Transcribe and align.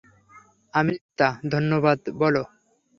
আমৃতা, 0.73 1.27
ধন্যবাদ 1.51 1.99
বল। 2.19 2.35